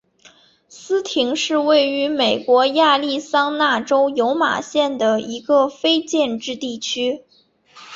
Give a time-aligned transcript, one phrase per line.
[0.67, 7.23] 斯廷是位于美国亚利桑那州尤马县的一个非建制地区。